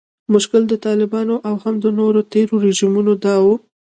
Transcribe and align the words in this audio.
مشکل 0.33 0.61
د 0.67 0.73
طالبانو 0.85 1.35
او 1.47 1.55
هم 1.63 1.75
د 1.83 1.85
نورو 1.99 2.19
تیرو 2.31 2.55
رژیمونو 2.67 3.13
دا 3.25 3.35
و 3.43 3.47